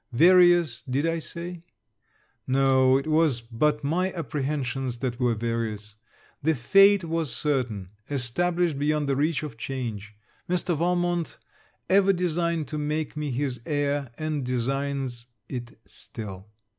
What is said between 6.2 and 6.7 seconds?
The